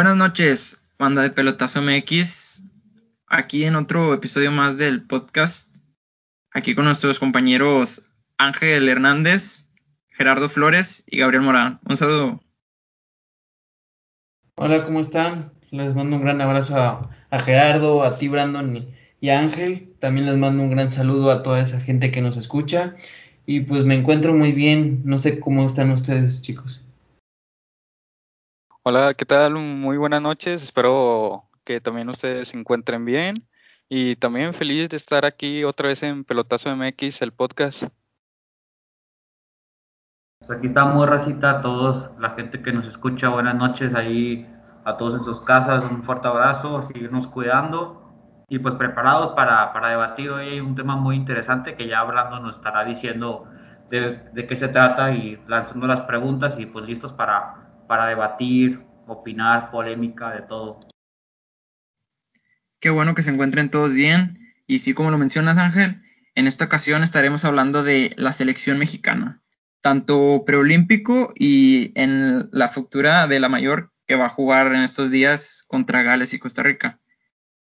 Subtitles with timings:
[0.00, 2.64] Buenas noches, banda de Pelotazo MX.
[3.26, 5.76] Aquí en otro episodio más del podcast.
[6.52, 9.68] Aquí con nuestros compañeros Ángel Hernández,
[10.08, 11.80] Gerardo Flores y Gabriel Morán.
[11.86, 12.40] Un saludo.
[14.56, 15.52] Hola, ¿cómo están?
[15.70, 18.88] Les mando un gran abrazo a, Gerardo, a ti, Brandon
[19.20, 19.92] y, a Ángel.
[19.98, 22.96] También les mando un gran saludo a toda esa gente que nos escucha.
[23.44, 25.02] Y pues me encuentro muy bien.
[25.04, 26.82] No sé cómo están ustedes, chicos.
[28.92, 29.54] Hola, ¿qué tal?
[29.54, 30.64] Muy buenas noches.
[30.64, 33.36] Espero que también ustedes se encuentren bien.
[33.88, 37.84] Y también feliz de estar aquí otra vez en Pelotazo MX, el podcast.
[40.40, 43.28] Pues aquí estamos, racita, a todos, la gente que nos escucha.
[43.28, 44.44] Buenas noches ahí
[44.84, 45.84] a todos en sus casas.
[45.88, 48.12] Un fuerte abrazo, seguirnos cuidando
[48.48, 52.56] y pues preparados para, para debatir hoy un tema muy interesante que ya hablando nos
[52.56, 53.46] estará diciendo
[53.88, 58.80] de, de qué se trata y lanzando las preguntas y pues listos para para debatir,
[59.08, 60.78] opinar, polémica, de todo.
[62.78, 64.54] Qué bueno que se encuentren todos bien.
[64.68, 66.00] Y sí, como lo mencionas Ángel,
[66.36, 69.42] en esta ocasión estaremos hablando de la selección mexicana,
[69.80, 75.10] tanto preolímpico y en la futura de la mayor que va a jugar en estos
[75.10, 77.00] días contra Gales y Costa Rica.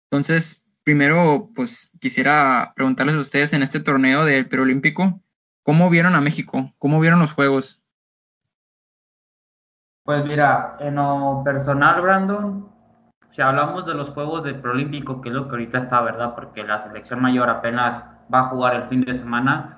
[0.10, 5.24] Entonces, primero, pues quisiera preguntarles a ustedes en este torneo del preolímpico,
[5.64, 6.76] ¿cómo vieron a México?
[6.80, 7.81] ¿Cómo vieron los juegos?
[10.04, 12.68] Pues mira, en lo personal, Brandon,
[13.30, 16.34] si hablamos de los Juegos del Prolímpico, que es lo que ahorita está, ¿verdad?
[16.34, 19.78] Porque la selección mayor apenas va a jugar el fin de semana.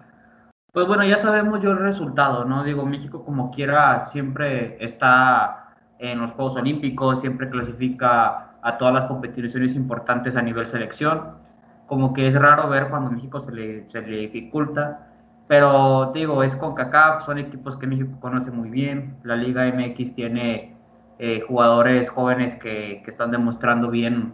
[0.71, 2.63] Pues bueno, ya sabemos yo el resultado, ¿no?
[2.63, 9.07] Digo, México como quiera siempre está en los Juegos Olímpicos, siempre clasifica a todas las
[9.07, 11.37] competiciones importantes a nivel selección.
[11.85, 15.12] Como que es raro ver cuando México se le, se le dificulta.
[15.47, 19.17] Pero digo, es con CACAF, son equipos que México conoce muy bien.
[19.23, 20.75] La Liga MX tiene
[21.19, 24.33] eh, jugadores jóvenes que, que, están demostrando bien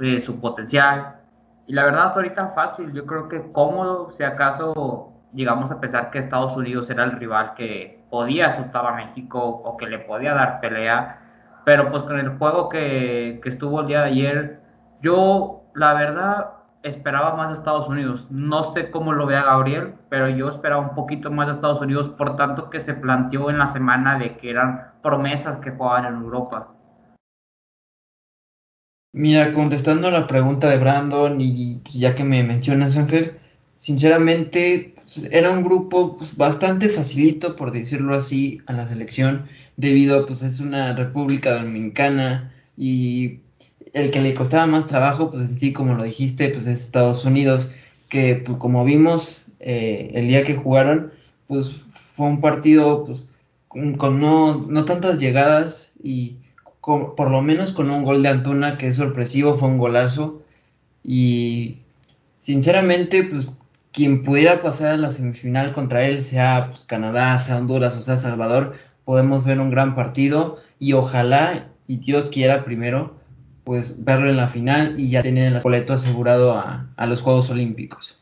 [0.00, 1.16] eh, su potencial.
[1.66, 2.92] Y la verdad, ahorita fácil.
[2.92, 7.54] Yo creo que cómodo, si acaso llegamos a pensar que Estados Unidos era el rival
[7.54, 11.20] que podía asustar a México o que le podía dar pelea.
[11.64, 14.60] Pero pues con el juego que, que estuvo el día de ayer,
[15.02, 18.26] yo la verdad esperaba más de Estados Unidos.
[18.30, 22.10] No sé cómo lo vea Gabriel, pero yo esperaba un poquito más de Estados Unidos,
[22.16, 26.22] por tanto que se planteó en la semana de que eran promesas que jugaban en
[26.22, 26.74] Europa.
[29.12, 33.38] Mira, contestando la pregunta de Brandon y ya que me mencionas Ángel,
[33.76, 40.20] sinceramente pues, era un grupo pues, bastante facilito, por decirlo así, a la selección, debido
[40.20, 43.40] a pues es una república dominicana y
[43.92, 47.70] el que le costaba más trabajo, pues sí, como lo dijiste, pues es Estados Unidos,
[48.08, 51.12] que pues, como vimos eh, el día que jugaron,
[51.46, 53.24] pues fue un partido pues,
[53.68, 56.38] con, no, no, tantas llegadas y
[56.80, 60.42] por lo menos con un gol de Antuna que es sorpresivo, fue un golazo.
[61.02, 61.78] Y
[62.40, 63.52] sinceramente, pues
[63.92, 68.16] quien pudiera pasar a la semifinal contra él, sea pues, Canadá, sea Honduras o sea
[68.18, 73.17] Salvador, podemos ver un gran partido y ojalá, y Dios quiera primero,
[73.68, 78.18] pues verlo en la final y ya tener el boleto asegurado a, los Juegos Olímpicos.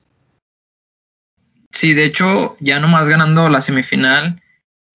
[1.70, 4.42] Sí, de hecho, ya nomás ganando la semifinal,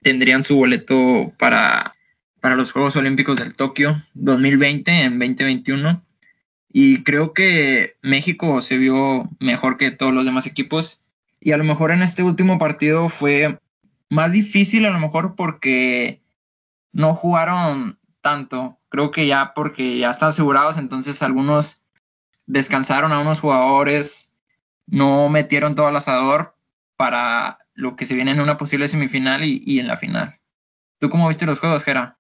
[0.02, 1.96] tendrían su boleto para,
[2.42, 6.04] para los Juegos Olímpicos del Tokio 2020 en 2021.
[6.68, 11.00] Y creo que México se vio mejor que todos los demás equipos.
[11.40, 13.58] Y a lo mejor en este último partido fue
[14.10, 16.20] más difícil, a lo mejor porque
[16.92, 18.80] no jugaron tanto.
[18.90, 21.86] Creo que ya porque ya están asegurados, entonces algunos
[22.46, 24.34] descansaron a unos jugadores,
[24.88, 26.56] no metieron todo al asador
[26.96, 30.40] para lo que se viene en una posible semifinal y, en la final.
[31.00, 32.20] ¿Tú cómo viste los juegos, Gera?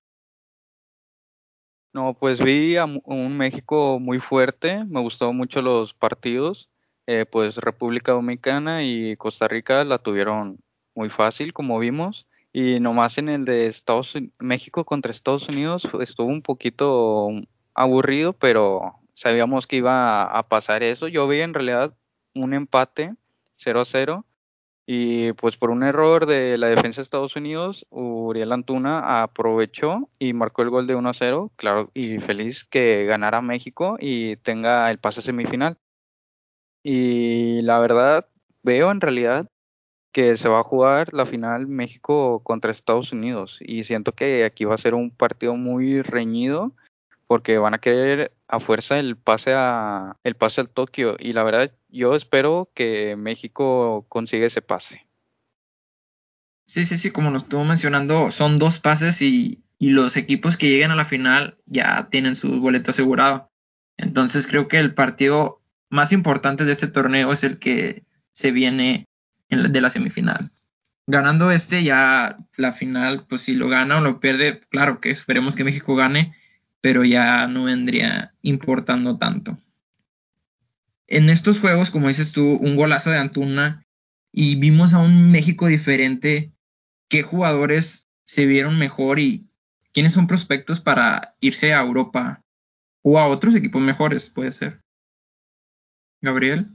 [1.93, 6.69] No, pues vi a un México muy fuerte, me gustó mucho los partidos,
[7.05, 10.59] eh, pues República Dominicana y Costa Rica la tuvieron
[10.95, 16.27] muy fácil, como vimos, y nomás en el de Estados México contra Estados Unidos estuvo
[16.27, 17.29] un poquito
[17.73, 21.07] aburrido, pero sabíamos que iba a pasar eso.
[21.07, 21.95] Yo vi en realidad
[22.35, 23.15] un empate
[23.57, 24.25] 0 0
[24.85, 30.33] y pues por un error de la defensa de Estados Unidos, Uriel Antuna aprovechó y
[30.33, 34.99] marcó el gol de 1 0, claro, y feliz que ganara México y tenga el
[34.99, 35.77] pase semifinal.
[36.83, 38.27] Y la verdad,
[38.63, 39.47] veo en realidad
[40.11, 44.65] que se va a jugar la final México contra Estados Unidos y siento que aquí
[44.65, 46.73] va a ser un partido muy reñido
[47.27, 51.43] porque van a querer a fuerza el pase a el pase al Tokio y la
[51.43, 55.07] verdad yo espero que México consiga ese pase.
[56.67, 60.69] Sí, sí, sí, como lo estuvo mencionando, son dos pases y, y los equipos que
[60.69, 63.49] lleguen a la final ya tienen su boleto asegurado.
[63.97, 69.05] Entonces creo que el partido más importante de este torneo es el que se viene
[69.51, 70.49] de la semifinal.
[71.07, 75.55] Ganando este ya la final, pues si lo gana o lo pierde, claro que esperemos
[75.55, 76.35] que México gane,
[76.79, 79.57] pero ya no vendría importando tanto.
[81.07, 83.85] En estos juegos, como dices tú, un golazo de Antuna
[84.31, 86.53] y vimos a un México diferente,
[87.09, 89.49] qué jugadores se vieron mejor y
[89.91, 92.41] quiénes son prospectos para irse a Europa
[93.01, 94.81] o a otros equipos mejores, puede ser.
[96.21, 96.67] Gabriel.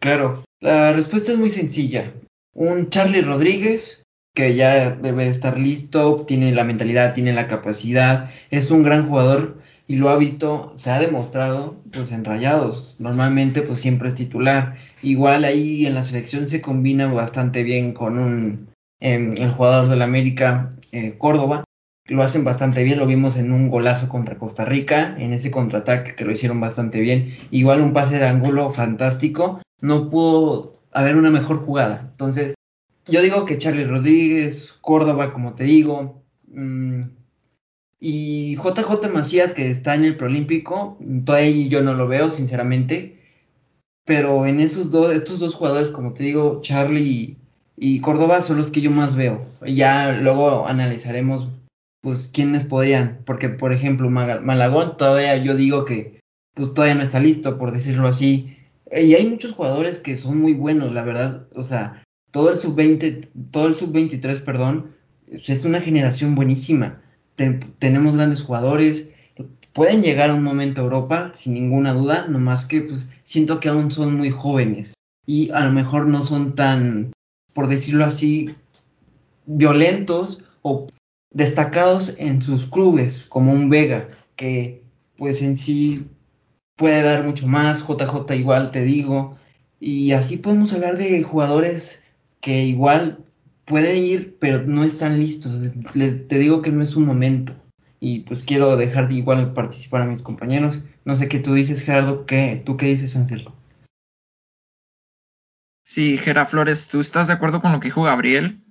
[0.00, 2.14] Claro, la respuesta es muy sencilla.
[2.52, 4.02] Un Charlie Rodríguez,
[4.34, 9.58] que ya debe estar listo, tiene la mentalidad, tiene la capacidad, es un gran jugador
[9.86, 12.96] y lo ha visto, se ha demostrado pues en rayados.
[12.98, 14.76] Normalmente pues siempre es titular.
[15.02, 18.68] Igual ahí en la selección se combina bastante bien con un
[19.00, 21.64] em, el jugador del América, eh, Córdoba,
[22.06, 26.14] lo hacen bastante bien, lo vimos en un golazo contra Costa Rica, en ese contraataque
[26.16, 31.30] que lo hicieron bastante bien, igual un pase de ángulo fantástico, no pudo haber una
[31.30, 32.08] mejor jugada.
[32.10, 32.54] Entonces,
[33.06, 37.02] yo digo que Charlie Rodríguez, Córdoba, como te digo, mm,
[38.00, 43.18] y JJ Macías, que está en el Prolímpico, todavía yo no lo veo, sinceramente,
[44.04, 47.38] pero en esos dos, estos dos jugadores, como te digo, Charlie y,
[47.76, 49.46] y Córdoba son los que yo más veo.
[49.66, 51.48] Ya luego analizaremos
[52.00, 56.20] pues quiénes podrían, porque por ejemplo Malagón todavía yo digo que
[56.54, 58.56] pues todavía no está listo, por decirlo así,
[58.92, 63.28] y hay muchos jugadores que son muy buenos, la verdad, o sea, todo el sub-20,
[63.50, 64.94] todo el sub-23, perdón,
[65.26, 67.02] es una generación buenísima,
[67.78, 69.10] tenemos grandes jugadores,
[69.72, 73.68] pueden llegar a un momento a Europa, sin ninguna duda, nomás que pues siento que
[73.68, 74.94] aún son muy jóvenes
[75.26, 77.12] y a lo mejor no son tan,
[77.54, 78.54] por decirlo así,
[79.46, 80.88] violentos o
[81.30, 84.82] destacados en sus clubes, como un Vega, que
[85.16, 86.08] pues en sí
[86.78, 89.36] puede dar mucho más, JJ igual te digo,
[89.80, 92.02] y así podemos hablar de jugadores
[92.40, 93.18] que igual
[93.64, 95.60] pueden ir, pero no están listos.
[95.92, 97.54] te digo que no es un momento.
[98.00, 100.80] Y pues quiero dejar de igual participar a mis compañeros.
[101.04, 103.48] No sé qué tú dices, Gerardo, ¿qué, ¿tú qué dices, Ángel?
[105.84, 108.62] Sí, Gera Flores, ¿tú estás de acuerdo con lo que dijo Gabriel?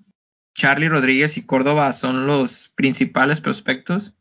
[0.56, 4.17] Charlie Rodríguez y Córdoba son los principales prospectos?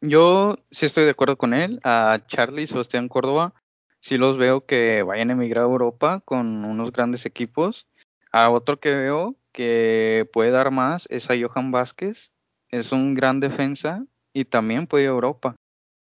[0.00, 1.80] Yo sí estoy de acuerdo con él.
[1.82, 3.54] A Charlie y Sebastián Córdoba
[4.00, 7.86] sí los veo que vayan a emigrar a Europa con unos grandes equipos.
[8.30, 12.30] A otro que veo que puede dar más es a Johan Vázquez.
[12.70, 15.56] Es un gran defensa y también puede ir a Europa.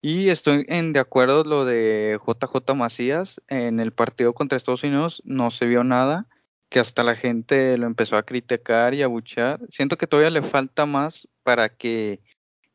[0.03, 3.41] Y estoy en de acuerdo lo de JJ Macías.
[3.49, 6.27] En el partido contra Estados Unidos no se vio nada
[6.69, 9.61] que hasta la gente lo empezó a criticar y a buchar.
[9.71, 12.21] Siento que todavía le falta más para que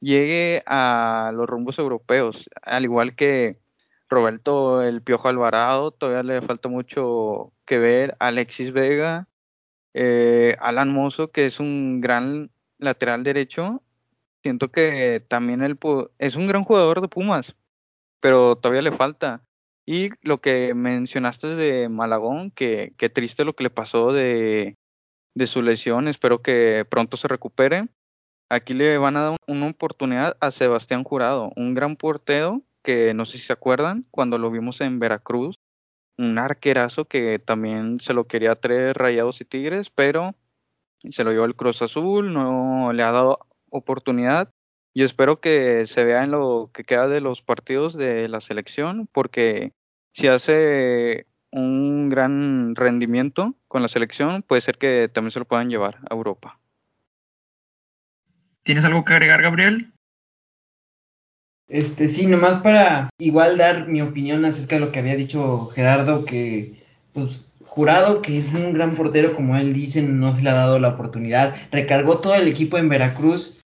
[0.03, 3.59] llegue a los rumbos europeos, al igual que
[4.09, 9.27] Roberto el Piojo Alvarado, todavía le falta mucho que ver, Alexis Vega,
[9.93, 13.81] eh, Alan Mozo, que es un gran lateral derecho,
[14.43, 15.79] siento que también él
[16.19, 17.55] es un gran jugador de Pumas,
[18.19, 19.43] pero todavía le falta.
[19.85, 24.77] Y lo que mencionaste de Malagón, que, qué triste lo que le pasó de,
[25.33, 27.87] de su lesión, espero que pronto se recupere.
[28.53, 33.25] Aquí le van a dar una oportunidad a Sebastián Jurado, un gran portero que no
[33.25, 35.55] sé si se acuerdan cuando lo vimos en Veracruz,
[36.19, 40.35] un arquerazo que también se lo quería traer Rayados y Tigres, pero
[41.09, 43.39] se lo llevó el Cruz Azul, no le ha dado
[43.71, 44.51] oportunidad
[44.93, 49.09] y espero que se vea en lo que queda de los partidos de la selección,
[49.11, 49.71] porque
[50.13, 55.71] si hace un gran rendimiento con la selección, puede ser que también se lo puedan
[55.71, 56.59] llevar a Europa.
[58.63, 59.93] ¿Tienes algo que agregar, Gabriel?
[61.67, 66.25] Este, sí, nomás para igual dar mi opinión acerca de lo que había dicho Gerardo,
[66.25, 70.53] que pues jurado que es un gran portero, como él dice, no se le ha
[70.53, 73.57] dado la oportunidad, recargó todo el equipo en Veracruz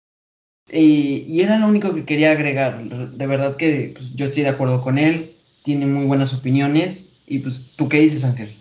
[0.70, 2.84] y, era lo único que quería agregar.
[2.84, 7.24] De verdad que pues, yo estoy de acuerdo con él, tiene muy buenas opiniones.
[7.28, 8.56] Y pues, ¿tú qué dices, Ángel?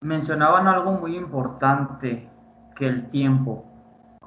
[0.00, 2.28] Mencionaban algo muy importante,
[2.76, 3.64] que el tiempo.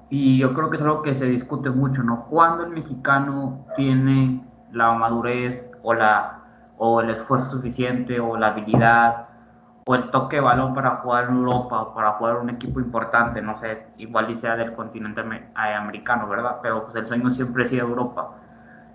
[0.10, 2.26] Y yo creo que es algo que se discute mucho, ¿no?
[2.26, 6.40] ¿Cuándo el mexicano tiene la madurez o, la,
[6.78, 9.28] o el esfuerzo suficiente o la habilidad
[9.88, 13.42] o el toque de balón para jugar en Europa o para jugar un equipo importante,
[13.42, 16.58] no sé, igual y sea del continente eh, americano, ¿verdad?
[16.62, 18.32] Pero pues el sueño siempre ha sido Europa.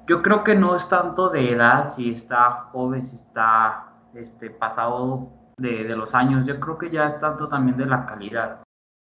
[0.08, 5.28] Yo creo que no es tanto de edad, si está joven, si está este, pasado
[5.58, 8.60] de, de los años, yo creo que ya es tanto también de la calidad.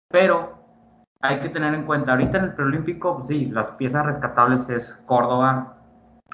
[0.10, 0.58] Pero
[1.22, 4.86] hay que tener en cuenta, ahorita en el preolímpico, pues sí, las piezas rescatables es
[5.06, 5.76] Córdoba,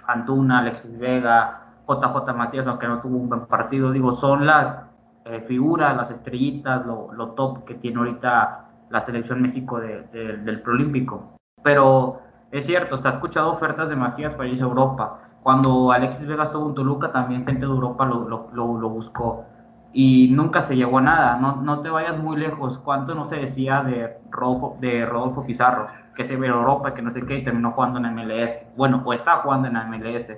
[0.08, 4.84] Antuna, Alexis Vega, JJ Macías, aunque no tuvo un buen partido, digo, son las
[5.26, 10.38] eh, figuras, las estrellitas, lo, lo, top que tiene ahorita la selección México de, de,
[10.38, 11.38] del preolímpico.
[11.64, 15.20] Pero es cierto, se ha escuchado ofertas de Macías para irse a Europa.
[15.42, 19.46] Cuando Alexis Vega estuvo en Toluca, también gente de Europa lo, lo, lo buscó
[19.94, 21.38] y nunca se llegó a nada.
[21.38, 22.80] No, no te vayas muy lejos.
[22.80, 25.88] ¿Cuánto no se decía de, Rodolfo, de Rodolfo Pizarro?
[26.16, 28.66] Que se ve Europa, que no sé qué, y terminó jugando en MLS.
[28.76, 30.32] Bueno, o está jugando en MLS.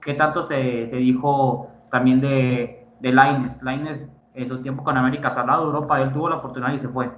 [0.00, 3.62] ¿Qué tanto se, se dijo también de, de Laines?
[3.62, 7.10] Laines en su tiempo con América Salado, Europa, él tuvo la oportunidad y se fue.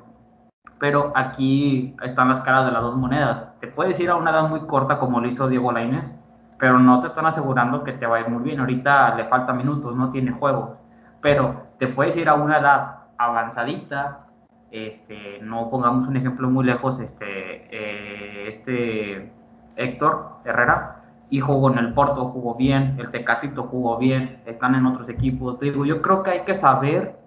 [0.78, 3.52] Pero aquí están las caras de las dos monedas.
[3.60, 6.10] Te puedes ir a una edad muy corta como lo hizo Diego Laines,
[6.58, 8.60] pero no te están asegurando que te va a ir muy bien.
[8.60, 10.78] Ahorita le falta minutos, no tiene juego.
[11.20, 14.26] Pero te puedes ir a una edad avanzadita,
[14.70, 19.32] este, no pongamos un ejemplo muy lejos, este, eh, este
[19.76, 24.84] Héctor Herrera, y jugó en el Porto, jugó bien, el Tecatito jugó bien, están en
[24.84, 25.58] otros equipos.
[25.58, 27.18] Digo, yo creo que hay que saber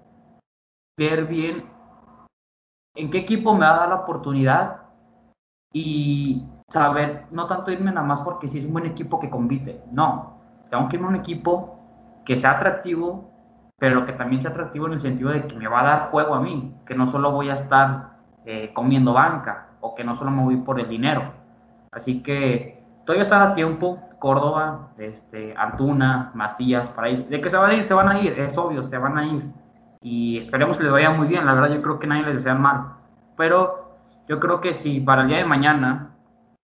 [0.98, 1.66] ver bien
[2.96, 4.82] en qué equipo me va a dar la oportunidad
[5.74, 9.82] y saber, no tanto irme nada más porque si es un buen equipo que compite,
[9.92, 10.38] no,
[10.70, 11.80] tengo que irme a un equipo
[12.24, 13.33] que sea atractivo,
[13.78, 16.36] pero que también sea atractivo en el sentido de que me va a dar juego
[16.36, 18.14] a mí, que no solo voy a estar
[18.46, 21.34] eh, comiendo banca o que no solo me voy por el dinero.
[21.92, 27.28] Así que todavía están a tiempo, Córdoba, este, Antuna, Macías, para ir.
[27.28, 29.26] De que se van a ir, se van a ir, es obvio, se van a
[29.26, 29.44] ir.
[30.02, 32.56] Y esperemos que les vaya muy bien, la verdad yo creo que nadie les desea
[32.56, 32.94] mal.
[33.38, 36.14] Pero yo creo que si para el día de mañana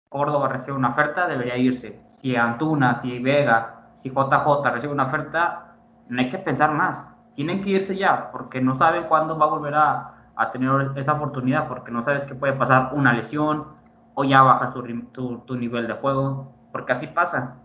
[0.09, 2.01] Córdoba recibe una oferta, debería irse.
[2.21, 5.64] Si Antuna, si Vega, si JJ recibe una oferta,
[6.09, 7.09] no hay que pensar más.
[7.35, 11.15] Tienen que irse ya, porque no saben cuándo va a volver a, a tener esa
[11.15, 13.67] oportunidad, porque no sabes que puede pasar una lesión
[14.15, 14.83] o ya bajas tu,
[15.13, 17.61] tu, tu nivel de juego, porque así pasa.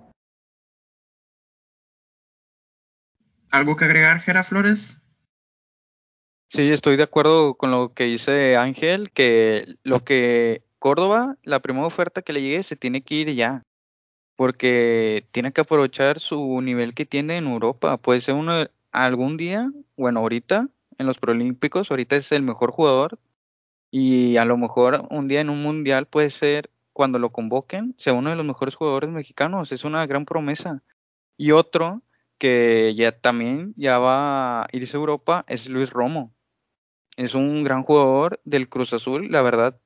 [3.51, 5.01] ¿Algo que agregar, Gera Flores?
[6.49, 11.85] Sí, estoy de acuerdo con lo que dice Ángel, que lo que Córdoba, la primera
[11.85, 13.63] oferta que le llegue, se tiene que ir ya
[14.39, 17.97] porque tiene que aprovechar su nivel que tiene en Europa.
[17.97, 23.19] Puede ser uno algún día, bueno, ahorita en los Prolímpicos, ahorita es el mejor jugador
[23.91, 28.13] y a lo mejor un día en un mundial puede ser cuando lo convoquen, sea
[28.13, 30.83] uno de los mejores jugadores mexicanos, es una gran promesa.
[31.35, 32.01] Y otro
[32.37, 36.33] que ya también ya va a irse a Europa es Luis Romo.
[37.17, 39.81] Es un gran jugador del Cruz Azul, la verdad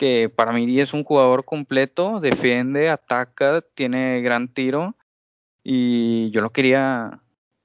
[0.00, 4.96] que para mí es un jugador completo, defiende, ataca, tiene gran tiro
[5.62, 7.20] y yo lo quería,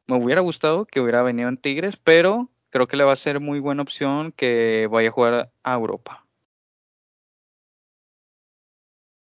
[0.05, 3.39] me hubiera gustado que hubiera venido en Tigres, pero creo que le va a ser
[3.39, 6.25] muy buena opción que vaya a jugar a Europa.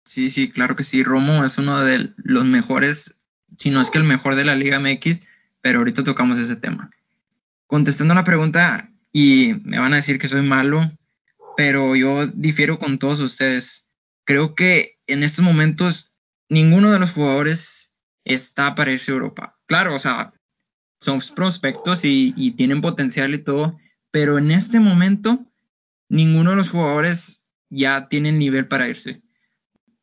[0.06, 1.04] Sí, sí, claro que sí.
[1.04, 3.20] Romo es uno de los mejores,
[3.58, 5.20] si no es que el mejor de la Liga MX,
[5.60, 6.90] pero ahorita tocamos ese tema.
[7.68, 10.90] Contestando la pregunta, y me van a decir que soy malo,
[11.56, 13.88] pero yo difiero con todos ustedes.
[14.26, 16.16] Creo que en estos momentos
[16.50, 17.92] ninguno de los jugadores
[18.26, 19.60] está para irse a Europa.
[19.66, 20.34] Claro, o sea,
[21.02, 23.78] son prospectos y, y tienen potencial y todo,
[24.12, 25.46] pero en este momento
[26.10, 29.24] ninguno de los jugadores ya tiene nivel para irse.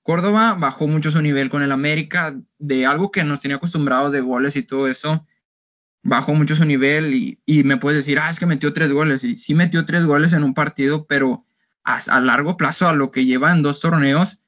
[0.03, 4.21] Córdoba bajó mucho su nivel con el América, de algo que nos tenía acostumbrados de
[4.21, 5.27] goles y todo eso,
[6.03, 9.25] bajó mucho su nivel y, y, me puedes decir, ah, es que metió tres goles.
[9.25, 11.45] Y sí metió tres goles en un partido, pero
[11.85, 14.41] a, a, largo plazo, a lo que lleva en dos torneos,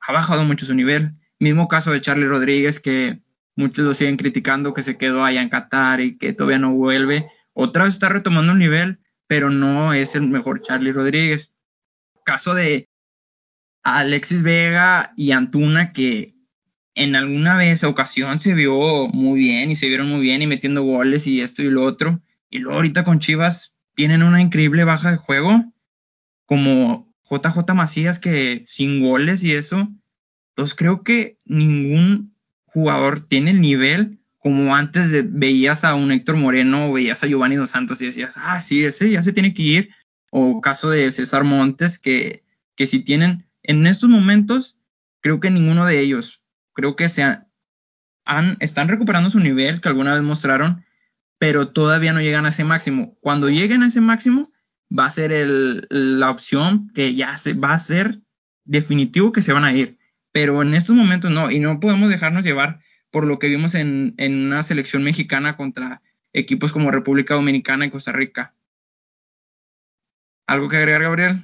[0.00, 1.14] ha bajado mucho su nivel.
[1.38, 3.20] Mismo caso de Charlie Rodríguez, que
[3.56, 7.28] muchos lo siguen criticando, que se quedó allá en Qatar y que todavía no vuelve.
[7.52, 11.52] Otra vez está retomando un nivel, pero no es el mejor Charlie Rodríguez.
[12.24, 12.88] Caso de
[13.82, 16.34] Alexis Vega y Antuna, que
[16.94, 20.82] en alguna vez, ocasión, se vio muy bien y se vieron muy bien y metiendo
[20.82, 22.20] goles y esto y lo otro.
[22.50, 25.72] Y luego ahorita con Chivas tienen una increíble baja de juego,
[26.46, 29.88] como JJ Macías, que sin goles y eso.
[30.50, 36.90] Entonces creo que ningún jugador tiene el nivel como antes veías a un Héctor Moreno
[36.90, 39.62] o veías a Giovanni Dos Santos y decías, ah, sí, ese ya se tiene que
[39.62, 39.90] ir.
[40.32, 42.42] O caso de César Montes, que,
[42.74, 44.80] que si tienen, en estos momentos,
[45.20, 46.41] creo que ninguno de ellos
[46.72, 50.84] creo que se han, están recuperando su nivel que alguna vez mostraron,
[51.38, 53.16] pero todavía no llegan a ese máximo.
[53.20, 54.48] Cuando lleguen a ese máximo,
[54.96, 58.20] va a ser el, la opción que ya se va a ser
[58.64, 59.98] definitivo que se van a ir.
[60.32, 64.14] Pero en estos momentos no, y no podemos dejarnos llevar por lo que vimos en,
[64.18, 66.00] en una selección mexicana contra
[66.32, 68.54] equipos como República Dominicana y Costa Rica.
[70.46, 71.42] ¿Algo que agregar, Gabriel?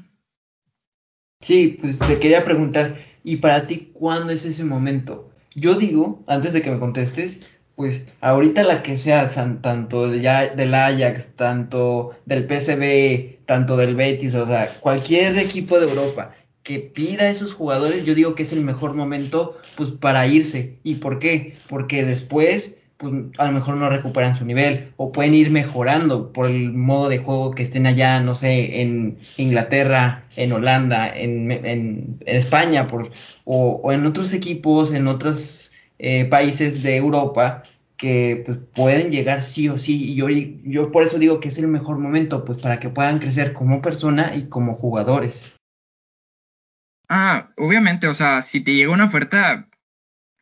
[1.41, 5.29] Sí, pues te quería preguntar, ¿y para ti cuándo es ese momento?
[5.55, 7.41] Yo digo, antes de que me contestes,
[7.77, 9.29] pues ahorita la que sea,
[9.61, 16.33] tanto del, Ajax, tanto del PSV, tanto del Betis, o sea, cualquier equipo de Europa
[16.63, 20.79] que pida a esos jugadores, yo digo que es el mejor momento pues para irse.
[20.83, 21.57] ¿Y por qué?
[21.69, 26.47] Porque después pues a lo mejor no recuperan su nivel o pueden ir mejorando por
[26.47, 32.19] el modo de juego que estén allá, no sé, en Inglaterra, en Holanda, en, en,
[32.27, 33.13] España por,
[33.45, 37.63] o, en otros equipos, en otros eh, países de Europa
[37.97, 40.13] que pues, pueden llegar sí o sí.
[40.13, 43.21] Y yo, yo por eso digo que es el mejor momento, pues para que puedan
[43.21, 45.41] crecer como persona y como jugadores.
[47.09, 49.69] Ah, obviamente, o sea, si te llega una oferta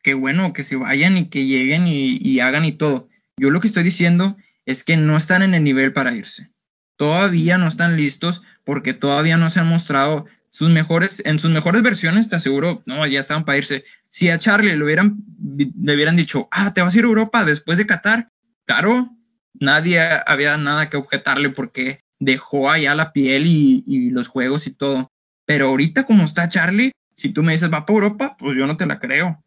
[0.07, 3.09] qué bueno que se vayan y que lleguen y, hagan y todo.
[3.35, 6.49] Yo lo que estoy diciendo es que no están en el nivel para irse.
[6.95, 11.83] Todavía no están listos porque todavía no se han mostrado sus mejores, en sus mejores
[11.83, 13.83] versiones, te aseguro, no, ya están para irse.
[14.09, 17.43] Si a Charlie le hubieran, le hubieran dicho, ah, te vas a ir a Europa
[17.43, 18.29] después de Qatar,
[18.65, 19.13] claro,
[19.55, 24.71] nadie había nada que objetarle porque dejó allá la piel y, y los juegos y
[24.71, 25.11] todo.
[25.43, 28.77] Pero ahorita como está Charlie, si tú me dices va para Europa, pues yo no
[28.77, 29.43] te la creo.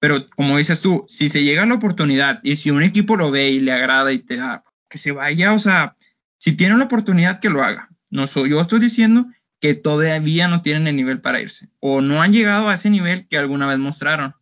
[0.00, 3.50] Pero como dices tú, si se llega la oportunidad y si un equipo lo ve
[3.50, 5.96] y le agrada y te da, que se vaya, o sea,
[6.38, 7.90] si tiene la oportunidad que lo haga.
[8.10, 9.26] No soy, yo estoy diciendo
[9.60, 13.28] que todavía no tienen el nivel para irse o no han llegado a ese nivel
[13.28, 14.34] que alguna vez mostraron.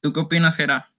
[0.00, 0.92] ¿Tú qué opinas, Gera?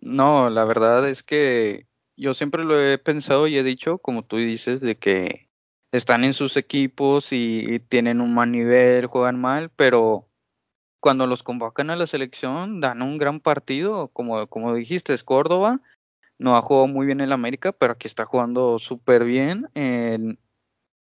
[0.00, 4.38] No, la verdad es que yo siempre lo he pensado y he dicho, como tú
[4.38, 5.50] dices, de que
[5.92, 10.30] están en sus equipos y tienen un mal nivel, juegan mal, pero
[11.00, 15.80] cuando los convocan a la selección dan un gran partido, como, como dijiste, es Córdoba,
[16.38, 20.38] no ha jugado muy bien en la América, pero aquí está jugando súper bien en,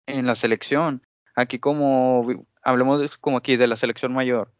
[0.06, 1.02] en la selección.
[1.34, 2.26] Aquí como,
[2.62, 4.52] hablemos como aquí de la selección mayor.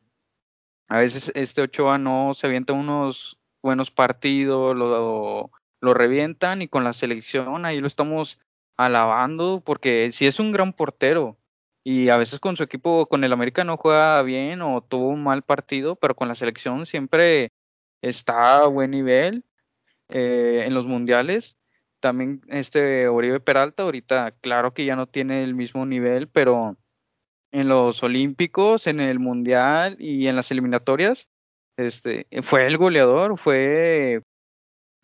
[0.89, 6.85] A veces este Ochoa no se avienta unos buenos partidos, lo, lo revientan y con
[6.85, 8.39] la selección ahí lo estamos
[8.77, 11.39] alabando porque si es un gran portero,
[11.85, 15.23] y a veces con su equipo, con el América no juega bien o tuvo un
[15.23, 17.53] mal partido, pero con la selección siempre
[18.03, 19.45] está a buen nivel
[20.09, 21.57] eh, en los mundiales.
[22.01, 26.77] También este Oribe Peralta ahorita, claro que ya no tiene el mismo nivel, pero
[27.53, 31.29] en los Olímpicos, en el Mundial y en las eliminatorias,
[31.77, 34.23] este, fue el goleador, fue,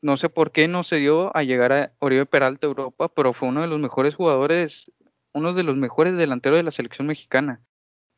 [0.03, 3.35] no sé por qué no se dio a llegar a Oribe Peralta a Europa, pero
[3.35, 4.91] fue uno de los mejores jugadores
[5.33, 7.61] uno de los mejores delanteros de la selección mexicana.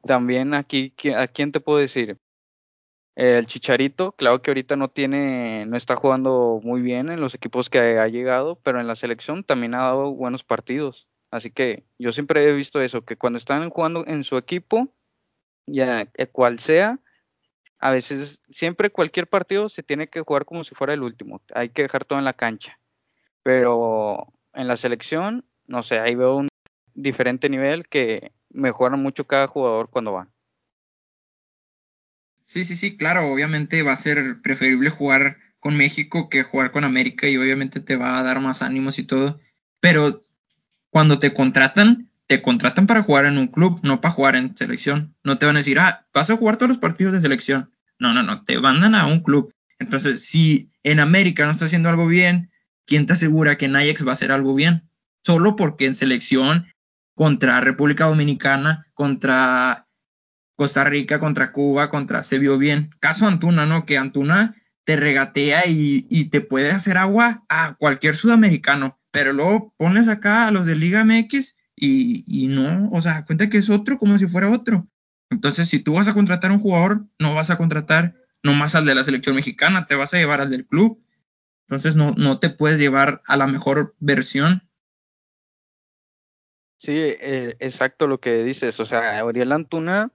[0.04, 2.18] También aquí, ¿a quién te puedo decir?
[3.14, 7.68] El Chicharito, claro que ahorita no tiene, no está jugando muy bien en los equipos
[7.68, 11.08] que ha llegado, pero en la selección también ha dado buenos partidos.
[11.30, 14.94] Así que yo siempre he visto eso, que cuando están jugando en su equipo,
[15.66, 17.00] ya eh, cual sea,
[17.78, 21.42] a veces siempre cualquier partido se tiene que jugar como si fuera el último.
[21.54, 22.78] Hay que dejar todo en la cancha.
[23.42, 26.48] Pero en la selección, no sé, ahí veo un
[26.94, 30.28] diferente nivel que mejora mucho cada jugador cuando va.
[32.44, 36.84] Sí, sí, sí, claro, obviamente va a ser preferible jugar con México que jugar con
[36.84, 39.40] América y obviamente te va a dar más ánimos y todo,
[39.80, 40.26] pero
[40.90, 45.14] cuando te contratan, te contratan para jugar en un club, no para jugar en selección.
[45.22, 47.70] No te van a decir, ah, vas a jugar todos los partidos de selección.
[47.98, 49.54] No, no, no, te mandan a un club.
[49.78, 52.50] Entonces, si en América no está haciendo algo bien,
[52.86, 54.88] ¿quién te asegura que en Ajax va a hacer algo bien?
[55.24, 56.71] Solo porque en selección
[57.14, 59.88] contra República Dominicana, contra
[60.56, 62.90] Costa Rica, contra Cuba, contra se vio bien.
[63.00, 63.86] Caso Antuna, ¿no?
[63.86, 70.08] Que Antuna te regatea y, te puede hacer agua a cualquier sudamericano, pero luego pones
[70.08, 73.98] acá a los de Liga MX y, y no, o sea, cuenta que es otro
[73.98, 74.88] como si fuera otro.
[75.30, 78.84] Entonces, si tú vas a contratar a un jugador, no vas a contratar nomás al
[78.84, 81.02] de la selección mexicana, te vas a llevar al del club.
[81.66, 84.68] Entonces, no, no te puedes llevar a la mejor versión
[86.82, 88.80] Sí, eh, exacto lo que dices.
[88.80, 90.10] O sea, Auriel Antuna,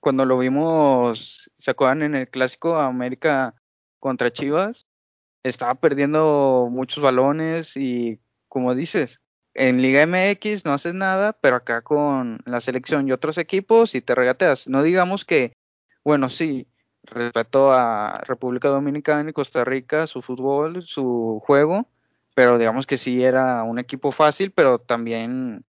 [0.00, 3.54] cuando lo vimos, ¿se acuerdan en el clásico América
[4.00, 4.86] contra Chivas?
[5.42, 9.20] Estaba perdiendo muchos balones y, como dices,
[9.52, 14.00] en Liga MX no haces nada, pero acá con la selección y otros equipos y
[14.00, 14.66] te regateas.
[14.66, 15.52] No digamos que,
[16.04, 16.68] bueno, sí,
[17.02, 21.86] respeto a República Dominicana y Costa Rica, su fútbol, su juego,
[22.34, 25.66] pero digamos que sí era un equipo fácil, pero también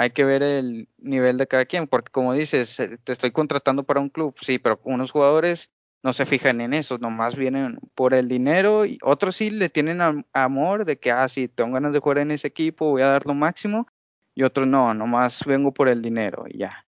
[0.00, 4.00] hay que ver el nivel de cada quien, porque como dices, te estoy contratando para
[4.00, 5.70] un club, sí, pero unos jugadores
[6.02, 10.24] no se fijan en eso, nomás vienen por el dinero y otros sí le tienen
[10.32, 13.26] amor de que, ah, sí, tengo ganas de jugar en ese equipo, voy a dar
[13.26, 13.88] lo máximo,
[14.34, 16.86] y otros no, nomás vengo por el dinero y ya.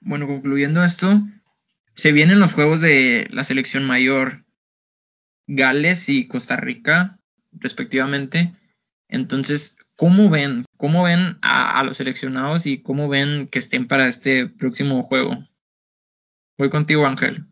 [0.00, 1.06] Bueno, concluyendo esto,
[1.94, 4.44] se vienen los juegos de la selección mayor,
[5.46, 7.17] Gales y Costa Rica,
[7.52, 8.54] respectivamente.
[9.08, 10.64] Entonces, ¿cómo ven?
[10.76, 15.32] ¿Cómo ven a, los seleccionados y cómo ven que estén para este próximo juego?
[16.58, 17.46] Voy contigo, Ángel.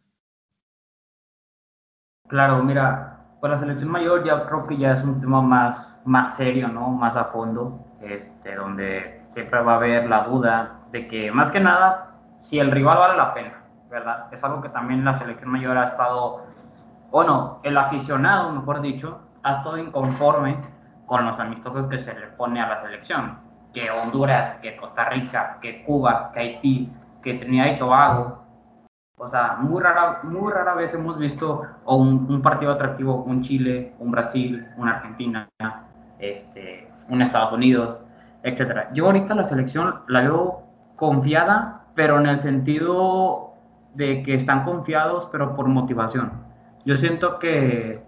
[2.29, 6.37] Claro, mira, con la selección mayor ya creo que ya es un tema más, más
[6.37, 6.91] serio, ¿no?
[6.91, 11.61] Más a fondo, este, donde siempre va a haber la duda de que, más que
[11.61, 14.33] nada, si el rival vale la pena, ¿verdad?
[14.33, 16.47] Es algo que también la selección mayor ha estado,
[17.11, 20.57] bueno, el aficionado, mejor dicho, ha estado inconforme
[21.07, 23.39] con los amistosos que se le pone a la selección.
[23.73, 28.43] Que Honduras, que Costa Rica, que Cuba, que Haití, que Trinidad y Tobago.
[29.19, 33.95] O sea, muy rara, muy rara vez hemos visto un, un partido atractivo, un Chile,
[33.99, 35.49] un Brasil, una Argentina,
[36.19, 37.99] este, un Estados Unidos,
[38.43, 38.91] etcétera.
[38.93, 40.63] Yo ahorita la selección la veo
[40.97, 43.55] confiada pero en el sentido
[43.95, 46.31] de que están confiados, pero por motivación.
[46.85, 48.05] Yo siento que,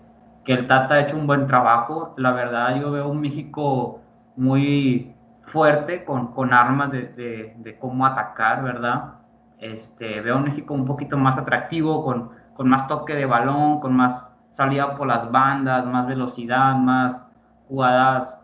[0.48, 2.14] que el Tata ha hecho un buen trabajo.
[2.16, 4.00] La verdad, yo veo un México
[4.34, 9.16] muy fuerte, con, con armas de, de, cómo atacar, ¿verdad?
[9.58, 13.94] Este, veo un México un poquito más atractivo, con, con más toque de balón, con
[13.94, 17.22] más salida por las bandas, más velocidad, más
[17.68, 18.40] jugadas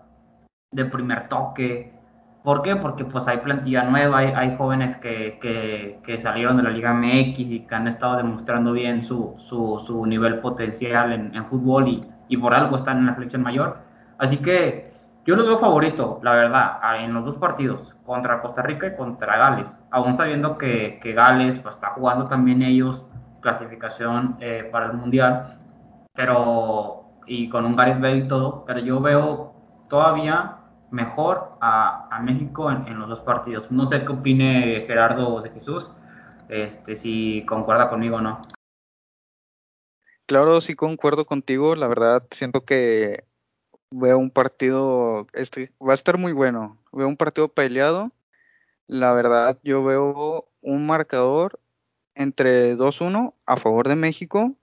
[0.72, 1.93] de primer toque.
[2.44, 2.76] ¿Por qué?
[2.76, 7.38] Porque pues hay plantilla nueva, hay, jóvenes que, que, que, salieron de la Liga MX
[7.38, 12.06] y que han estado demostrando bien su, su, su nivel potencial en, en fútbol y,
[12.28, 13.78] y, por algo están en la selección mayor.
[14.18, 14.92] Así que
[15.24, 19.38] yo los veo favorito, la verdad, en los dos partidos, contra Costa Rica y contra
[19.38, 23.06] Gales, aún sabiendo que, que Gales pues, está jugando también ellos
[23.40, 25.40] clasificación eh, para el Mundial,
[26.12, 29.54] pero y con un Gareth Bale y todo, pero yo veo
[29.88, 30.58] todavía
[30.94, 33.70] mejor a, México en, en, los dos partidos.
[33.70, 35.90] No sé qué opine Gerardo de Jesús,
[36.48, 38.46] este, si concuerda conmigo o no.
[40.26, 41.74] Claro, sí concuerdo contigo.
[41.74, 43.24] La verdad, siento que
[43.90, 46.78] veo un partido, este, va a estar muy bueno.
[46.92, 48.12] Veo un partido peleado.
[48.86, 51.60] La verdad, yo veo un marcador
[52.14, 54.54] entre 2-1 a favor de México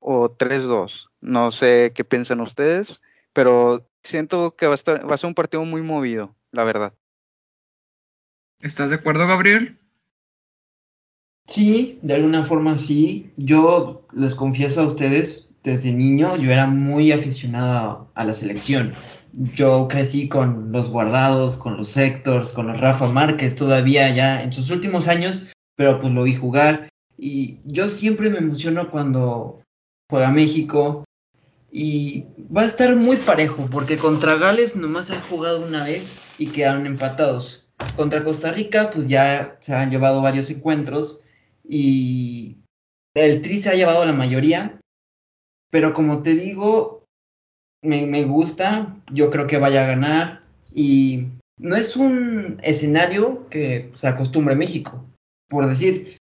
[0.00, 1.08] o 3-2.
[1.20, 3.00] No sé qué piensan ustedes,
[3.32, 6.94] pero siento que va a, estar, va a ser un partido muy movido, la verdad.
[8.60, 9.78] ¿Estás de acuerdo, Gabriel?
[11.48, 13.32] Sí, de alguna forma sí.
[13.36, 18.94] Yo les confieso a ustedes, desde niño yo era muy aficionado a la selección.
[19.32, 24.52] Yo crecí con los guardados, con los Héctors, con los Rafa Márquez, todavía ya en
[24.52, 26.88] sus últimos años, pero pues lo vi jugar.
[27.18, 29.62] Y yo siempre me emociono cuando
[30.10, 31.04] juega México,
[31.72, 36.48] y va a estar muy parejo, porque contra Gales nomás han jugado una vez y
[36.48, 37.66] quedaron empatados.
[37.96, 41.18] Contra Costa Rica, pues ya se han llevado varios encuentros
[41.64, 42.58] y
[43.14, 44.78] el Tri se ha llevado la mayoría.
[45.70, 47.04] Pero como te digo,
[47.82, 53.90] me, me gusta, yo creo que vaya a ganar y no es un escenario que
[53.94, 55.06] se acostumbre México.
[55.48, 56.18] Por decir,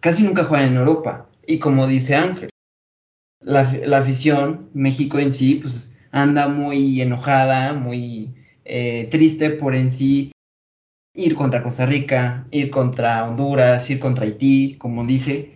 [0.00, 1.28] casi nunca juega en Europa.
[1.46, 2.51] Y como dice Ángel,
[3.44, 9.90] la, la, afición, México en sí, pues anda muy enojada, muy eh, triste por en
[9.90, 10.32] sí
[11.14, 15.50] ir contra Costa Rica, ir contra Honduras, ir contra Haití, como dice.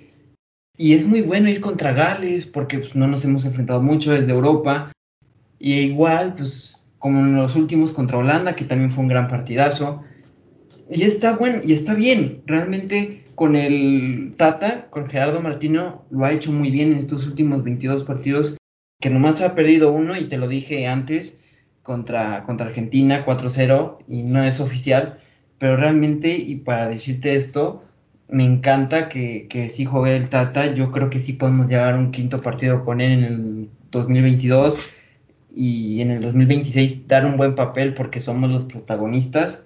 [0.77, 4.33] Y es muy bueno ir contra Gales porque pues, no nos hemos enfrentado mucho desde
[4.33, 4.93] Europa.
[5.59, 10.03] Y igual, pues como en los últimos contra Holanda, que también fue un gran partidazo.
[10.91, 12.43] Y está bueno, y está bien.
[12.47, 17.63] Realmente con el Tata, con Gerardo Martino, lo ha hecho muy bien en estos últimos
[17.63, 18.57] 22 partidos,
[18.99, 21.39] que nomás ha perdido uno, y te lo dije antes,
[21.83, 25.19] contra, contra Argentina 4-0, y no es oficial,
[25.59, 27.85] pero realmente, y para decirte esto,
[28.29, 31.99] me encanta que, que sí juegue el Tata, yo creo que sí podemos llegar a
[31.99, 34.79] un quinto partido con él en el 2022
[35.55, 39.66] y en el 2026 dar un buen papel porque somos los protagonistas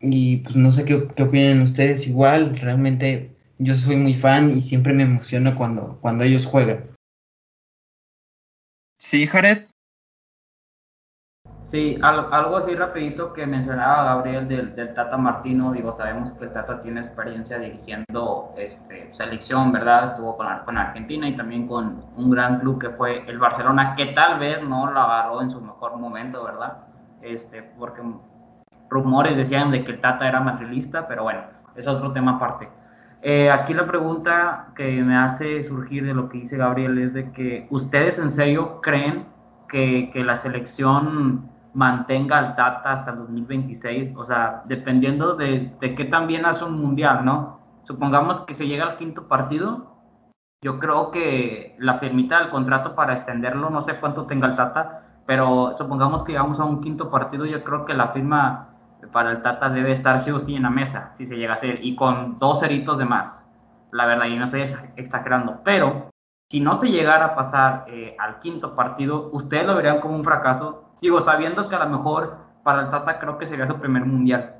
[0.00, 4.60] y pues no sé qué, qué opinan ustedes igual, realmente yo soy muy fan y
[4.60, 6.90] siempre me emociono cuando, cuando ellos juegan.
[8.98, 9.66] Sí, Jared.
[11.70, 16.52] Sí, algo así rapidito que mencionaba Gabriel del, del, Tata Martino, digo, sabemos que el
[16.52, 20.12] Tata tiene experiencia dirigiendo este, selección, ¿verdad?
[20.12, 24.06] Estuvo con, con Argentina y también con un gran club que fue el Barcelona, que
[24.06, 26.78] tal vez no lo agarró en su mejor momento, ¿verdad?
[27.22, 28.02] Este, porque
[28.90, 31.40] rumores decían de que el Tata era madrilista, pero bueno,
[31.76, 32.68] es otro tema aparte.
[33.22, 37.32] Eh, aquí la pregunta que me hace surgir de lo que dice Gabriel es de
[37.32, 39.26] que ustedes en serio creen
[39.68, 45.94] que, que la selección mantenga al Tata hasta el 2026, o sea, dependiendo de, de
[45.94, 47.60] qué también hace un mundial, ¿no?
[47.84, 49.90] Supongamos que se llega al quinto partido,
[50.62, 55.20] yo creo que la permita el contrato para extenderlo, no sé cuánto tenga el Tata,
[55.26, 58.69] pero supongamos que llegamos a un quinto partido, yo creo que la firma
[59.12, 61.56] para el Tata debe estar sí o sí en la mesa, si se llega a
[61.56, 63.44] hacer, y con dos ceritos de más.
[63.92, 66.10] La verdad, y no estoy exagerando, pero
[66.48, 70.24] si no se llegara a pasar eh, al quinto partido, ustedes lo verían como un
[70.24, 70.96] fracaso.
[71.00, 74.56] Digo, sabiendo que a lo mejor para el Tata creo que sería su primer mundial.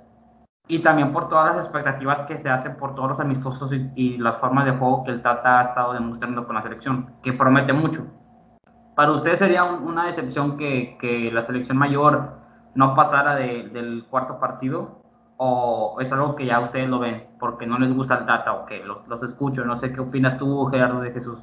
[0.69, 4.37] Y también por todas las expectativas que se hacen por todos los amistosos y, las
[4.37, 8.07] formas de juego que el Tata ha estado demostrando con la selección, que promete mucho.
[8.95, 12.40] Para ustedes sería una decepción que la selección mayor
[12.75, 15.03] no pasara del cuarto partido
[15.43, 18.67] o es algo que ya ustedes lo ven porque no les gusta el data o
[18.67, 19.65] que los, los escucho.
[19.65, 21.39] No sé qué opinas tú, Gerardo de Jesús.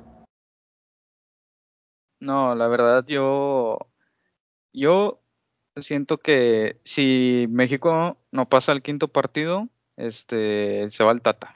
[2.19, 3.79] No, la verdad yo
[4.73, 5.19] yo
[5.77, 11.55] siento que si México no pasa al quinto partido, este se va al Tata.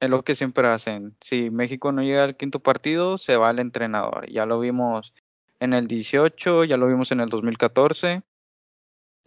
[0.00, 1.16] Es lo que siempre hacen.
[1.20, 4.30] Si México no llega al quinto partido, se va al entrenador.
[4.30, 5.14] Ya lo vimos
[5.60, 8.22] en el 18, ya lo vimos en el 2014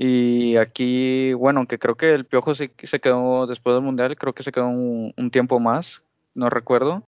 [0.01, 4.33] y aquí, bueno, aunque creo que el Piojo se, se quedó después del Mundial, creo
[4.33, 6.01] que se quedó un, tiempo más,
[6.33, 7.03] no recuerdo.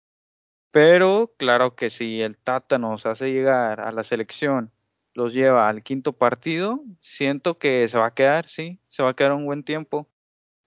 [0.71, 4.71] Pero claro que si el Tata nos hace llegar a la selección,
[5.13, 9.15] los lleva al quinto partido, siento que se va a quedar, sí, se va a
[9.15, 10.07] quedar un buen tiempo.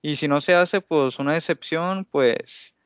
[0.00, 2.76] Y si no se hace, pues una decepción, pues,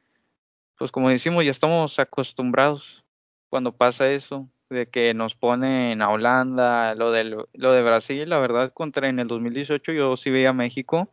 [0.78, 3.04] pues como decimos, ya estamos acostumbrados
[3.50, 8.38] cuando pasa eso de que nos ponen a Holanda, lo de, lo de Brasil, la
[8.38, 11.08] verdad, contra en el 2018 yo sí veía a México,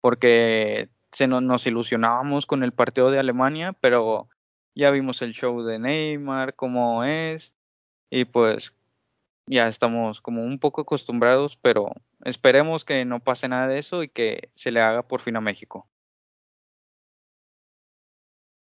[0.00, 4.28] porque se nos, ilusionábamos con el partido de Alemania, pero
[4.74, 7.52] ya vimos el show de Neymar, cómo es,
[8.10, 8.72] y pues
[9.46, 11.92] ya estamos como un poco acostumbrados, pero
[12.24, 15.40] esperemos que no pase nada de eso y que se le haga por fin a
[15.40, 15.88] México.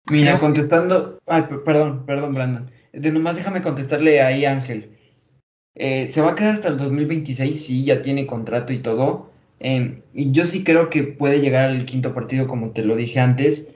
[0.09, 2.71] Mira, contestando, ay, perdón, perdón, Brandon.
[2.97, 4.89] De nomás déjame contestarle ahí, Ángel.
[5.75, 9.29] Eh, se va a quedar hasta el 2026, sí, ya tiene contrato y todo.
[9.59, 13.19] Em, y yo sí creo que puede llegar al quinto partido, como te lo dije
[13.19, 13.67] antes.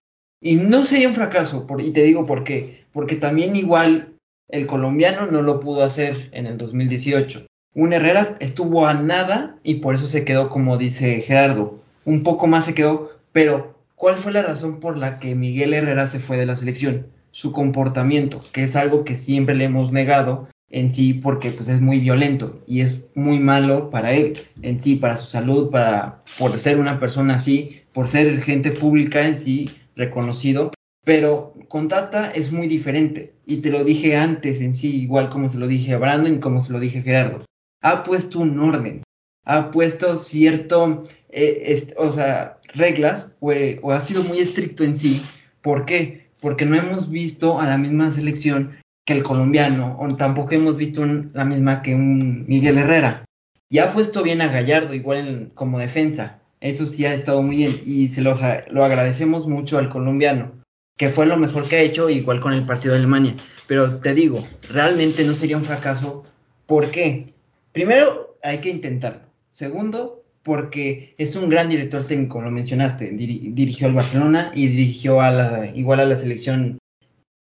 [0.41, 2.83] Y no sería un fracaso, y te digo por qué.
[2.93, 4.15] Porque también igual
[4.49, 7.45] el colombiano no lo pudo hacer en el 2018.
[7.75, 11.79] Un Herrera estuvo a nada y por eso se quedó, como dice Gerardo.
[12.05, 16.07] Un poco más se quedó, pero ¿cuál fue la razón por la que Miguel Herrera
[16.07, 17.05] se fue de la selección?
[17.31, 21.81] Su comportamiento, que es algo que siempre le hemos negado en sí porque pues es
[21.81, 26.57] muy violento y es muy malo para él en sí, para su salud, para por
[26.59, 30.71] ser una persona así, por ser gente pública en sí reconocido,
[31.03, 35.49] pero con Tata es muy diferente y te lo dije antes en sí, igual como
[35.49, 37.45] se lo dije a Brandon y como se lo dije a Gerardo.
[37.81, 39.03] Ha puesto un orden,
[39.45, 45.21] ha puesto cierto, eh, o sea, reglas o, o ha sido muy estricto en sí.
[45.61, 46.20] ¿Por qué?
[46.41, 51.05] Porque no hemos visto a la misma selección que el colombiano, o tampoco hemos visto
[51.05, 53.23] la misma que un Miguel Herrera.
[53.69, 56.39] Y ha puesto bien a Gallardo, igual como defensa.
[56.59, 58.37] Eso sí ha estado muy bien y se lo,
[58.69, 60.51] lo agradecemos mucho al colombiano,
[60.97, 63.35] que fue lo mejor que ha hecho, igual con el partido de Alemania.
[63.67, 66.23] Pero te digo, realmente no sería un fracaso.
[66.65, 67.33] ¿Por qué?
[67.71, 69.21] Primero, hay que intentarlo.
[69.51, 75.31] Segundo, porque es un gran director técnico, lo mencionaste, dirigió al Barcelona y dirigió a
[75.31, 76.79] la, igual a la selección,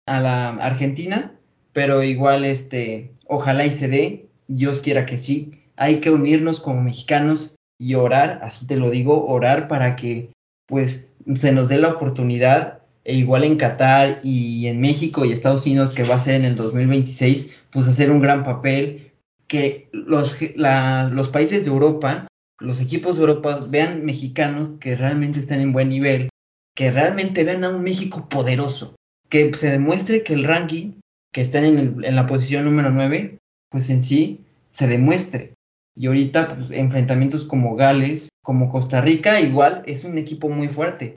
[0.07, 1.35] a la Argentina,
[1.72, 6.83] pero igual este, ojalá y se dé, Dios quiera que sí, hay que unirnos como
[6.83, 10.31] mexicanos y orar, así te lo digo, orar para que
[10.66, 15.64] pues se nos dé la oportunidad, e igual en Qatar y en México y Estados
[15.64, 19.12] Unidos, que va a ser en el 2026, pues hacer un gran papel,
[19.46, 22.28] que los países de Europa
[22.61, 26.29] los equipos de Europa vean mexicanos que realmente están en buen nivel,
[26.75, 28.97] que realmente vean a un México poderoso,
[29.29, 30.92] que se demuestre que el ranking,
[31.33, 33.38] que está en, la posición número 9,
[33.71, 35.55] pues en sí se demuestre.
[35.97, 41.16] Y ahorita, pues, enfrentamientos como Gales, como Costa Rica, igual es un equipo muy fuerte.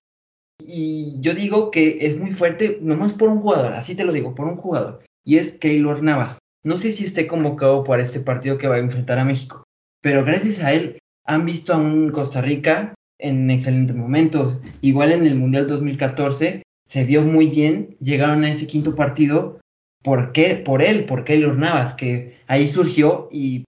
[0.60, 4.36] Y yo digo que es muy fuerte, nomás por un jugador, así te lo digo,
[4.36, 5.04] por un jugador.
[5.24, 6.38] Y es Keylor Navas.
[6.64, 9.64] No sé si esté convocado para este partido que va a enfrentar a México,
[10.02, 11.01] pero gracias a él
[11.32, 14.60] han visto a un Costa Rica en excelentes momentos.
[14.82, 19.60] Igual en el Mundial 2014 se vio muy bien, llegaron a ese quinto partido.
[20.04, 20.56] ¿Por qué?
[20.56, 23.64] Por él, por Keylor Navas, que ahí surgió y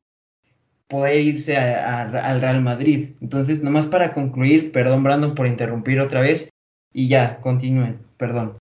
[0.89, 3.12] poder irse al Real Madrid.
[3.21, 6.49] Entonces, nomás para concluir, perdón Brandon por interrumpir otra vez
[6.91, 8.58] y ya, continúen, perdón.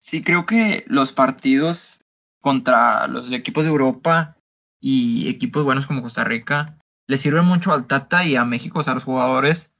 [0.00, 2.00] Sí, creo que los partidos
[2.40, 4.36] contra los equipos de Europa
[4.80, 6.77] y equipos buenos como Costa Rica
[7.08, 9.72] le sirven mucho al Tata y a México, a los jugadores,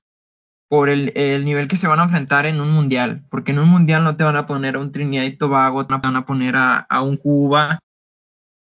[0.69, 1.13] por el,
[1.45, 3.25] nivel que se van a enfrentar en un mundial.
[3.31, 5.95] Porque en un mundial no te van a poner a un Trinidad y Tobago, te
[5.95, 7.79] van a poner a, a un Cuba.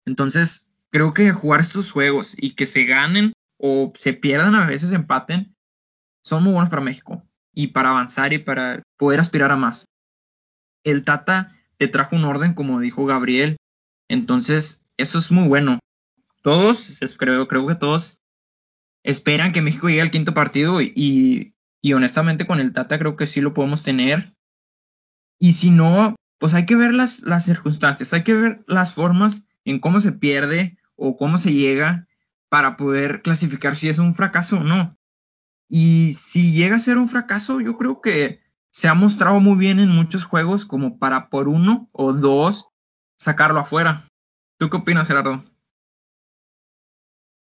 [0.07, 4.93] Entonces, creo que jugar estos juegos y que se ganen o se pierdan a veces,
[4.93, 5.55] empaten,
[6.25, 7.23] son muy buenos para México
[7.53, 9.87] y para avanzar y para poder aspirar a más.
[10.85, 13.57] El Tata te trajo un orden, como dijo Gabriel,
[14.09, 15.79] entonces eso es muy bueno.
[16.43, 18.19] Todos, creo, creo que todos
[19.03, 23.27] esperan que México llegue al quinto partido y, y honestamente con el Tata creo que
[23.27, 24.35] sí lo podemos tener.
[25.39, 29.45] Y si no, pues hay que ver las, las circunstancias, hay que ver las formas
[29.65, 32.07] en cómo se pierde o cómo se llega
[32.49, 34.97] para poder clasificar si es un fracaso o no.
[35.69, 39.81] Y si llega a ser un fracaso, yo creo que se ha mostrado muy bien
[39.81, 42.69] en muchos juegos como para por uno o dos
[43.19, 44.05] sacarlo afuera.
[44.59, 45.43] ¿Tú qué opinas, Gerardo?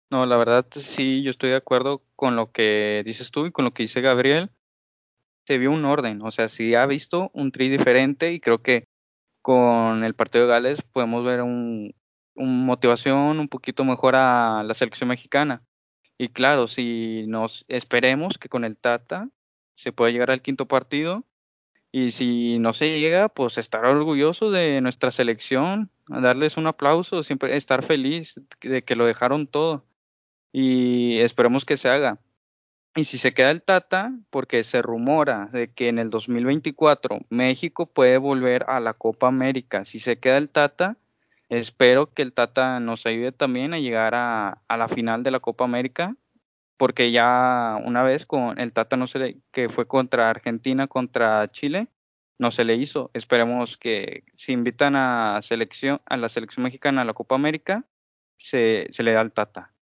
[0.09, 3.65] No, la verdad sí, yo estoy de acuerdo con lo que dices tú y con
[3.65, 4.51] lo que dice Gabriel.
[5.47, 8.87] Se vio un orden, o sea, sí ha visto un tri diferente y creo que
[9.43, 11.95] con el partido de Gales podemos ver un,
[12.37, 15.63] motivación un poquito mejor a la selección mexicana.
[16.19, 19.29] Y claro, si nos esperemos que con el Tata
[19.75, 21.25] se pueda llegar al quinto partido
[21.93, 27.57] y si no se llega, pues estar orgulloso de nuestra selección, darles un aplauso, siempre
[27.57, 29.85] estar feliz de que lo dejaron todo
[30.53, 32.19] y esperemos que se haga.
[32.95, 37.87] Y si se queda el Tata, porque se rumora de que en el 2024 México
[37.87, 40.97] puede volver a la Copa América, si se queda el Tata,
[41.49, 45.65] Espero que el Tata nos ayude también a llegar a, la final de la Copa
[45.65, 46.17] América,
[46.77, 51.49] porque ya una vez con el Tata no se le, que fue contra Argentina, contra
[51.53, 51.89] Chile,
[52.39, 53.11] no se le hizo.
[53.15, 57.85] Esperemos que si invitan a selección, a la selección mexicana a la Copa América,
[58.39, 59.73] se, se le da al Tata.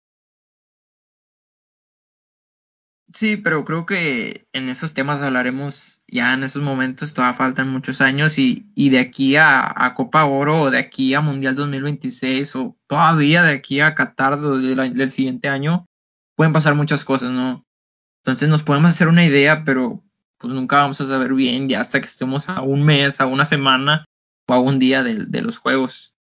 [3.14, 8.00] Sí, pero creo que en esos temas hablaremos ya en esos momentos, todavía faltan muchos
[8.00, 12.76] años y, y de aquí a, Copa Oro o de aquí a Mundial 2026 o
[12.88, 15.86] todavía de aquí a Qatar del, del siguiente año,
[16.34, 17.64] pueden pasar muchas cosas, ¿no?
[18.24, 20.02] Entonces nos podemos hacer una idea, pero
[20.38, 23.44] pues nunca vamos a saber bien ya hasta que estemos a un mes, a una
[23.44, 24.04] semana
[24.48, 26.14] o a un día de, de los Juegos.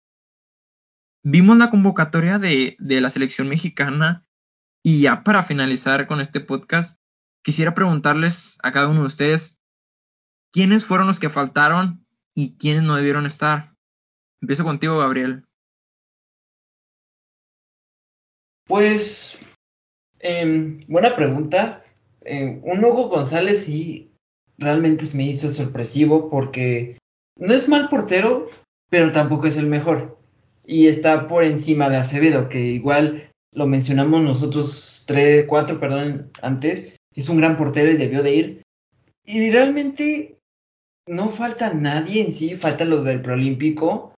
[1.23, 4.22] Vimos la convocatoria de, de la selección mexicana
[4.84, 7.00] y ya para finalizar con este podcast,
[7.41, 9.62] quisiera preguntarles a cada uno de ustedes,
[10.52, 13.74] ¿quiénes fueron los que faltaron y quiénes no debieron estar?
[14.41, 15.46] Empiezo contigo, Gabriel.
[18.65, 19.38] Pues,
[20.19, 21.84] em, buena pregunta.
[22.26, 24.12] Eh, un Hugo González sí
[24.58, 26.98] realmente me hizo sorpresivo porque
[27.38, 28.50] no es mal portero,
[28.89, 30.19] pero tampoco es el mejor.
[30.65, 36.94] Y está por encima de Acevedo, que igual lo mencionamos nosotros tres, cuatro, perdón, antes,
[37.16, 38.63] es un gran portero y debió de ir.
[39.26, 40.39] Y realmente
[41.08, 44.13] no falta nadie en sí, falta los del preolímpico,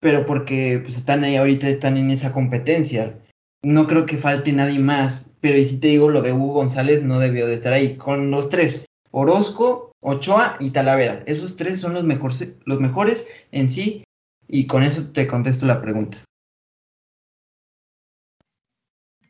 [0.00, 3.18] pero porque pues están ahí ahorita, están en esa competencia.
[3.62, 7.18] No creo que falte nadie más, pero si te digo lo de Hugo González no
[7.18, 7.96] debió de estar ahí.
[7.96, 11.22] Con los tres, Orozco, Ochoa y Talavera.
[11.26, 14.04] Esos tres son los, mejores, los mejores en sí
[14.46, 16.18] y con eso te contesto la pregunta.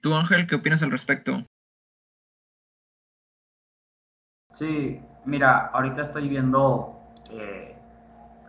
[0.01, 1.45] ¿Tú, Ángel, qué opinas al respecto?
[4.55, 7.77] Sí, mira, ahorita estoy viendo eh,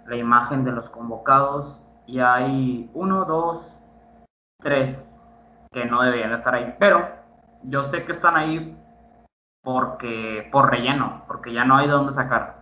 [0.05, 3.67] la imagen de los convocados y hay uno, dos,
[4.59, 5.07] tres
[5.71, 7.07] que no deberían estar ahí, pero
[7.63, 8.75] yo sé que están ahí
[9.63, 12.59] porque por relleno, porque ya no hay de dónde sacar.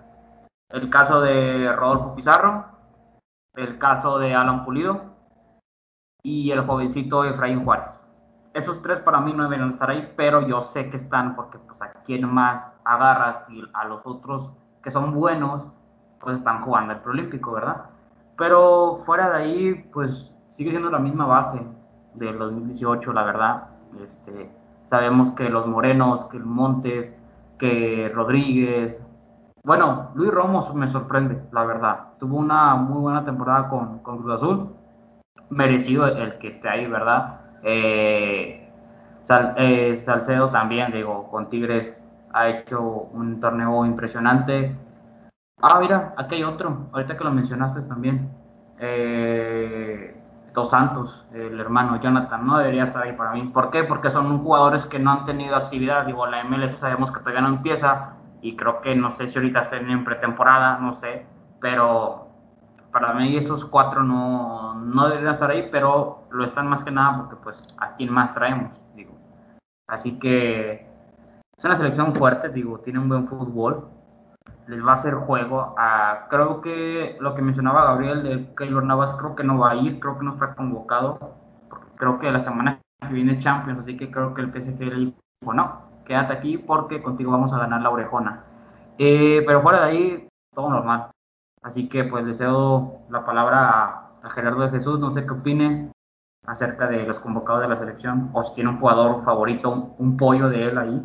[0.69, 2.65] El caso de Rodolfo Pizarro,
[3.55, 5.13] el caso de Alan Pulido
[6.23, 8.06] y el jovencito Efraín Juárez
[8.57, 11.79] esos tres para mí no deberían estar ahí, pero yo sé que están porque pues
[11.81, 14.51] a quién más agarras y a los otros
[14.81, 15.63] que son buenos
[16.19, 17.85] pues están jugando el preolímpico, ¿verdad?
[18.35, 21.61] Pero fuera de ahí pues sigue siendo la misma base
[22.15, 23.67] del 2018, la verdad.
[24.03, 24.51] Este,
[24.89, 27.13] sabemos que los Morenos, que el Montes,
[27.59, 28.99] que Rodríguez,
[29.63, 32.13] bueno, Luis Romo me sorprende, la verdad.
[32.19, 34.69] Tuvo una muy buena temporada con, con Cruz Azul,
[35.49, 37.41] merecido el que esté ahí, ¿verdad?
[37.69, 38.69] Eh,
[39.57, 42.01] eh, Salcedo también, digo, con Tigres
[42.33, 44.73] ha hecho un torneo impresionante.
[45.61, 48.29] Ah, mira, aquí hay otro, ahorita que lo mencionaste también.
[48.79, 50.13] Eh,
[50.53, 53.43] Dos Santos, el hermano Jonathan, no debería estar ahí para mí.
[53.53, 53.83] ¿Por qué?
[53.83, 56.05] Porque son jugadores que no han tenido actividad.
[56.05, 59.61] Digo, la MLS sabemos que todavía no empieza y creo que no sé si ahorita
[59.61, 61.25] estén en pretemporada, no sé,
[61.59, 62.26] pero
[62.99, 67.17] para mí esos cuatro no, no deberían estar ahí, pero lo están más que nada
[67.17, 69.13] porque pues a quién más traemos, digo.
[69.87, 70.87] Así que
[71.55, 73.87] es una selección fuerte, digo, tiene un buen fútbol,
[74.65, 75.75] les va a hacer juego.
[76.31, 79.99] Creo que lo que mencionaba Gabriel de Keylor Navas, creo que no va a ir,
[79.99, 81.35] creo que no está convocado.
[81.97, 85.53] Creo que la semana que viene Champions, así que creo que el PSG le dijo,
[85.53, 88.43] no, quédate aquí porque contigo vamos a ganar la orejona.
[88.97, 91.11] Eh, pero fuera de ahí, todo normal.
[91.67, 95.91] Así que pues deseo la palabra a, a, Gerardo de Jesús, no sé qué opine
[96.45, 100.15] acerca de los convocados de la selección, o si tiene un jugador favorito, un, un
[100.15, 101.01] pollo de él ahí.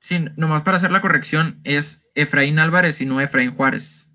[0.00, 4.12] Sí, nomás para hacer la corrección, es Efraín Álvarez y no Efraín Juárez.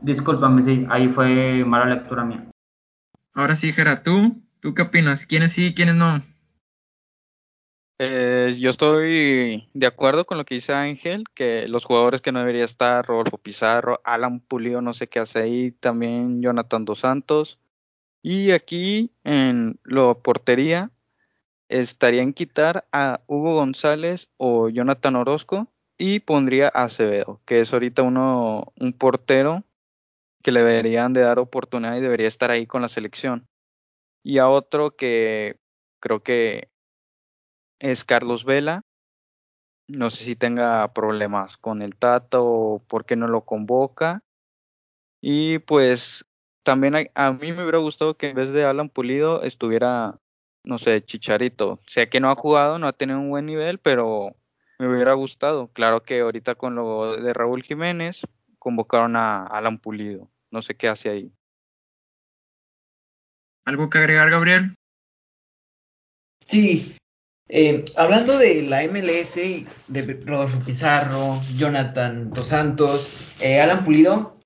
[0.00, 2.50] Discúlpame, sí, ahí fue mala lectura mía.
[3.34, 4.42] Ahora sí, Gera, ¿tú?
[4.60, 5.26] ¿Tú qué opinas?
[5.26, 6.22] ¿Quiénes sí y quiénes no?
[7.98, 12.40] Eh, yo estoy de acuerdo con lo que dice Ángel, que los jugadores que no
[12.40, 17.60] debería estar, Rodolfo Pizarro, Alan Pulido, no sé qué hace ahí, también Jonathan Dos Santos.
[18.22, 20.90] Y aquí en la portería,
[21.68, 25.68] estaría en quitar a Hugo González o Jonathan Orozco
[25.98, 29.64] y pondría a Acevedo, que es ahorita uno, un portero
[30.42, 33.48] que le deberían de dar oportunidad y debería estar ahí con la selección.
[34.22, 35.58] Y a otro que
[36.00, 36.68] creo que
[37.84, 38.82] es Carlos Vela.
[39.88, 44.22] No sé si tenga problemas con el Tato o por qué no lo convoca.
[45.20, 46.24] Y pues
[46.62, 50.18] también a, a mí me hubiera gustado que en vez de Alan Pulido estuviera
[50.64, 51.80] no sé, Chicharito.
[51.86, 54.34] Sé que no ha jugado, no ha tenido un buen nivel, pero
[54.78, 55.68] me hubiera gustado.
[55.68, 58.22] Claro que ahorita con lo de Raúl Jiménez
[58.58, 60.30] convocaron a Alan Pulido.
[60.50, 61.32] No sé qué hace ahí.
[63.66, 64.74] ¿Algo que agregar, Gabriel?
[66.40, 66.96] Sí.
[67.48, 69.34] Eh, hablando de la MLS,
[69.88, 73.08] de Rodolfo Pizarro, Jonathan Dos Santos,
[73.40, 74.38] eh, Alan Pulido,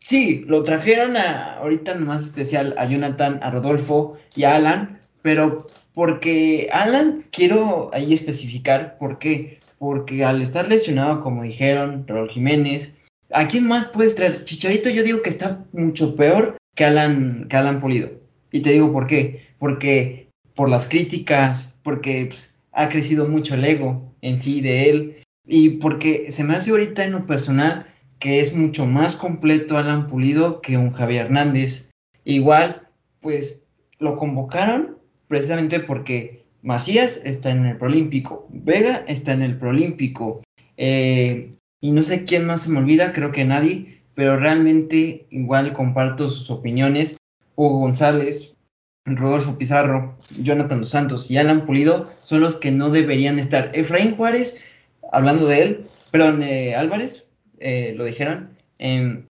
[0.00, 5.68] sí, lo trajeron a, ahorita más especial a Jonathan, a Rodolfo y a Alan, pero
[5.96, 9.60] porque Alan, quiero ahí especificar por qué.
[9.78, 12.92] Porque al estar lesionado, como dijeron, Raúl Jiménez,
[13.30, 14.44] ¿a quién más puedes traer?
[14.44, 18.10] Chicharito yo digo que está mucho peor que Alan, que Alan Pulido.
[18.52, 19.46] Y te digo por qué.
[19.58, 20.25] Porque
[20.56, 25.16] por las críticas, porque pues, ha crecido mucho el ego en sí de él.
[25.46, 27.86] Y porque se me hace ahorita en lo personal
[28.18, 31.88] que es mucho más completo Alan Pulido que un Javier Hernández.
[32.24, 32.88] Igual,
[33.20, 33.62] pues
[34.00, 34.98] lo convocaron
[35.28, 40.42] precisamente porque Macías está en el Prolímpico, Vega está en el Prolímpico,
[40.76, 45.72] eh, y no sé quién más se me olvida, creo que nadie, pero realmente igual
[45.72, 47.16] comparto sus opiniones.
[47.54, 48.55] Hugo González,
[49.06, 53.70] Rodolfo Pizarro, Jonathan Dos Santos y Alan Pulido son los que no deberían estar.
[53.72, 54.56] Efraín Juárez,
[55.12, 57.24] hablando de él, perdón, eh, Álvarez,
[57.60, 59.24] eh, lo dijeron, eh,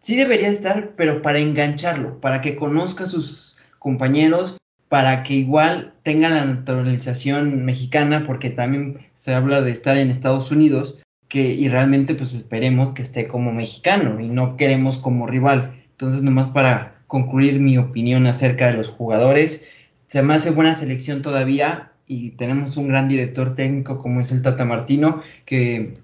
[0.00, 5.94] sí debería estar, pero para engancharlo, para que conozca a sus compañeros, para que igual
[6.02, 10.98] tenga la naturalización mexicana, porque también se habla de estar en Estados Unidos,
[11.28, 15.74] que y realmente pues esperemos que esté como mexicano y no queremos como rival.
[15.90, 19.64] Entonces nomás para concluir mi opinión acerca de los jugadores,
[20.06, 24.42] se me hace buena selección todavía y tenemos un gran director técnico como es el
[24.42, 25.94] Tata Martino, que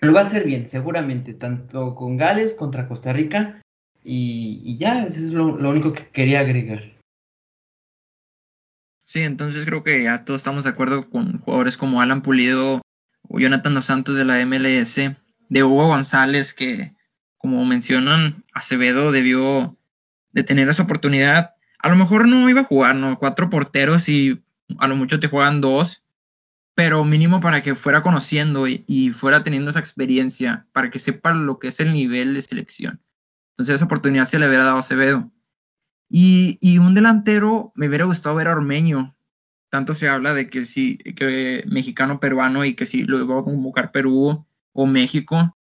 [0.00, 3.62] lo va a hacer bien, seguramente, tanto con Gales contra Costa Rica
[4.04, 6.98] y, ya, eso es lo, lo único que quería agregar.
[9.04, 12.82] Sí, entonces creo que ya todos estamos de acuerdo con jugadores como Alan Pulido
[13.28, 14.96] o Jonathan Dos Santos de la MLS,
[15.48, 16.92] de Hugo González, que
[17.38, 19.77] como mencionan, Acevedo debió
[20.38, 21.54] de tener esa oportunidad.
[21.80, 23.18] A lo mejor no iba a jugar, ¿no?
[23.18, 24.42] Cuatro porteros y
[24.78, 26.04] a lo mucho te juegan dos,
[26.74, 31.58] pero mínimo para que fuera conociendo y, fuera teniendo esa experiencia, para que sepa lo
[31.58, 33.02] que es el nivel de selección.
[33.52, 35.30] Entonces esa oportunidad se le hubiera dado a Acevedo.
[36.08, 39.16] Y, y, un delantero me hubiera gustado ver a Ormeño.
[39.70, 43.44] Tanto se habla de que si que mexicano peruano y que si lo iba a
[43.44, 45.58] convocar Perú o México.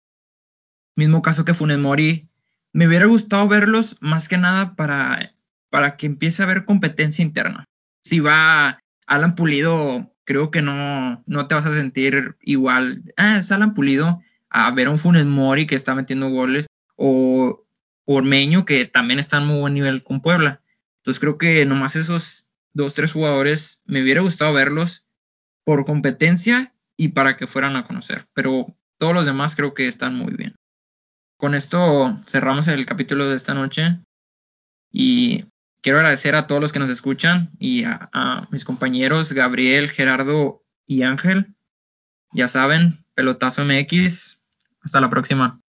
[0.95, 2.29] Mismo caso que Funes Mori.
[2.75, 5.33] Me hubiera gustado verlos más que nada para,
[5.69, 7.63] para que empiece a haber competencia interna.
[8.03, 13.01] Si va Alan Pulido, creo que no, no te vas a sentir igual.
[13.15, 16.65] Ah, es Alan Pulido a ver a un Funes Mori que está metiendo goles.
[16.97, 17.65] O,
[18.03, 20.61] Ormeño, que también está en muy buen nivel con Puebla.
[20.97, 25.05] Entonces creo que nomás esos dos, tres jugadores me hubiera gustado verlos
[25.63, 28.27] por competencia y para que fueran a conocer.
[28.33, 30.55] Pero todos los demás creo que están muy bien.
[31.37, 33.99] Con esto cerramos el capítulo de esta noche.
[34.91, 35.45] Y
[35.81, 41.03] quiero agradecer a todos los que nos escuchan y a, mis compañeros Gabriel, Gerardo y
[41.03, 41.55] Ángel.
[42.31, 44.41] Ya saben, pelotazo MX.
[44.81, 45.61] Hasta la próxima.